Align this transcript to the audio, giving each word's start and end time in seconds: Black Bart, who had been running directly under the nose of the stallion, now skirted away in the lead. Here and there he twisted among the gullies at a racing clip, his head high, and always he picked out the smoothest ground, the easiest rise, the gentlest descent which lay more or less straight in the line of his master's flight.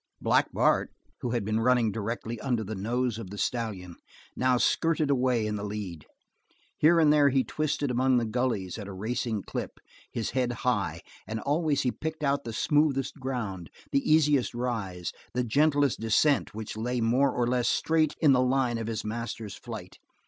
Black 0.19 0.51
Bart, 0.51 0.89
who 1.19 1.29
had 1.29 1.45
been 1.45 1.59
running 1.59 1.91
directly 1.91 2.39
under 2.39 2.63
the 2.63 2.73
nose 2.73 3.19
of 3.19 3.29
the 3.29 3.37
stallion, 3.37 3.97
now 4.35 4.57
skirted 4.57 5.11
away 5.11 5.45
in 5.45 5.57
the 5.57 5.63
lead. 5.63 6.07
Here 6.79 6.99
and 6.99 7.13
there 7.13 7.29
he 7.29 7.43
twisted 7.43 7.91
among 7.91 8.17
the 8.17 8.25
gullies 8.25 8.79
at 8.79 8.87
a 8.87 8.93
racing 8.93 9.43
clip, 9.43 9.77
his 10.11 10.31
head 10.31 10.51
high, 10.65 11.01
and 11.27 11.39
always 11.41 11.81
he 11.81 11.91
picked 11.91 12.23
out 12.23 12.45
the 12.45 12.51
smoothest 12.51 13.19
ground, 13.19 13.69
the 13.91 14.01
easiest 14.11 14.55
rise, 14.55 15.13
the 15.35 15.43
gentlest 15.43 15.99
descent 15.99 16.55
which 16.55 16.75
lay 16.75 16.99
more 16.99 17.31
or 17.31 17.45
less 17.45 17.69
straight 17.69 18.15
in 18.19 18.31
the 18.33 18.41
line 18.41 18.79
of 18.79 18.87
his 18.87 19.05
master's 19.05 19.53
flight. 19.53 19.99